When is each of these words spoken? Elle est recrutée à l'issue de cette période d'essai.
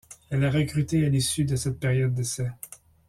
Elle 0.31 0.43
est 0.43 0.49
recrutée 0.49 1.05
à 1.05 1.09
l'issue 1.09 1.45
de 1.45 1.55
cette 1.55 1.79
période 1.79 2.15
d'essai. 2.15 2.49